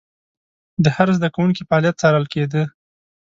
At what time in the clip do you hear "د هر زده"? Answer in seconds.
0.83-1.27